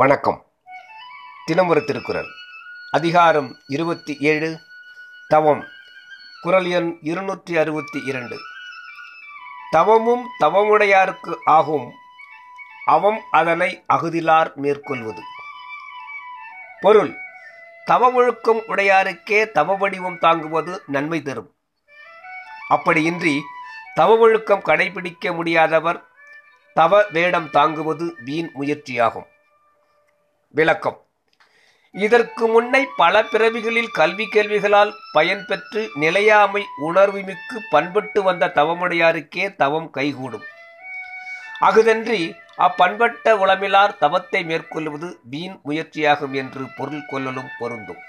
[0.00, 0.46] வணக்கம்.
[1.44, 2.26] தினமுறை திருக்குறள்.
[2.90, 4.58] அதிகாரம் இருபத்தி ஏழு
[5.28, 5.64] தவம்.
[6.40, 8.38] குரல் எண் இருநூற்றி அறுபத்தி இரண்டு.
[9.70, 11.92] தவமும் தவமுடையாருக்கு ஆகும்.
[12.84, 15.22] அவம் அதனை அகுதிலார் மேற்கொள்வது.
[16.80, 17.14] பொருள்
[17.86, 21.54] தவமொழுக்கம் உடையாருக்கே தவ வடிவம் தாங்குவது நன்மை தரும்.
[22.70, 23.40] அப்படியின்றி
[23.96, 26.02] தவமொழுக்கம் கடைபிடிக்க முடியாதவர்
[26.74, 29.26] தவ வேடம் தாங்குவது வீண் முயற்சியாகும்.
[30.50, 30.98] விளக்கம்.
[31.94, 40.46] இதற்கு முன்னை பல பிறவிகளில் கல்வி கேள்விகளால் பயன்பெற்று நிலையாமை உணர்வுமிக்கு பண்பட்டு வந்த தவமுடையாருக்கே தவம் கைகூடும்.
[41.60, 42.20] அகுதன்றி
[42.56, 48.02] அப்பண்பட்ட உளமிலார் தவத்தை மேற்கொள்வது வீண் முயற்சியாகும் என்று பொருள் கொள்ளலும் பொருந்தும்.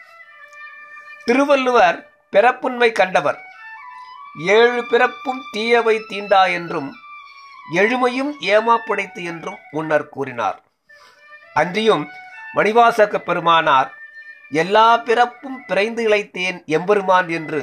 [1.25, 3.39] திருவள்ளுவர் பிறப்புண்மை கண்டவர்.
[4.47, 6.89] ஏழு பிறப்பும் தீயவை தீண்டா என்றும்
[7.73, 10.59] எழுமையும் ஏமாப்படைத்து என்றும் முன்னர் கூறினார்.
[11.53, 12.09] அன்றியும்
[12.55, 13.89] மணிவாசக பெருமானார்
[14.51, 17.61] எல்லா பிறப்பும் பிறைந்து இழைத்தேன் எம்பெருமான் என்று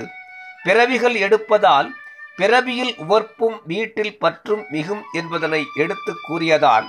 [0.63, 1.89] பிறவிகள் எடுப்பதால்
[2.37, 6.87] பிறவியில் உவர்ப்பும் வீட்டில் பற்றும் மிகும் என்பதனை எடுத்து கூறியதால்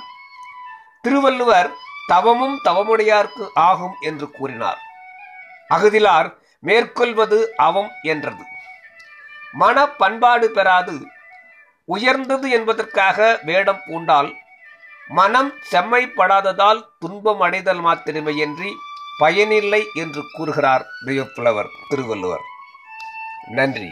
[1.01, 1.69] திருவள்ளுவர்
[2.07, 4.79] தவமும் தவமுடையார்க்கு ஆகும் என்று கூறினார்.
[5.69, 8.43] அகுதிலார் மேற்கொள்வது அவம் என்றது.
[9.51, 10.95] மன பண்பாடு பெறாது
[11.85, 14.29] உயர்ந்தது என்பதற்காக வேடம் பூண்டால்
[15.09, 18.71] மனம் செம்மைப்படாததால் துன்பம் அடைதல் மாத்திரமேயன்றி
[19.17, 22.41] பயனில்லை என்று கூறுகிறார் தெய்வப்புலவர் திருவள்ளுவர்.
[23.47, 23.89] நன்றி.